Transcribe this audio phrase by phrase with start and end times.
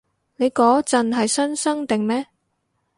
[0.37, 2.25] 你嗰陣係新生定咩？